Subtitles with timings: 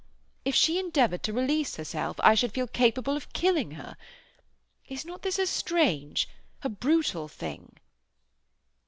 [0.43, 3.95] If she endeavoured to release herself I should feel capable of killing her.
[4.87, 6.27] Is not this a strange,
[6.63, 7.77] a brutal thing?"